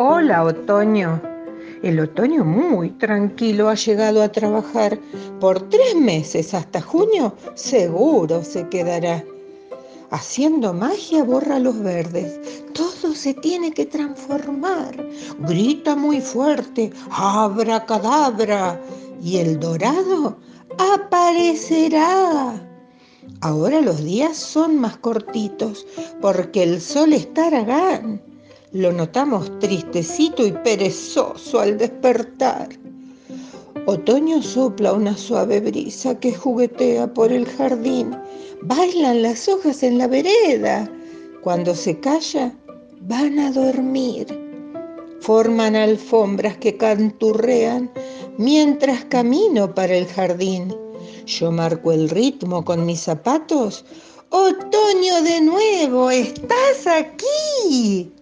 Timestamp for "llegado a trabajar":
3.74-4.96